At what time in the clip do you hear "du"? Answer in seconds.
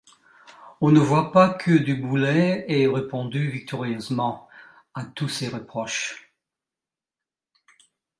1.69-1.93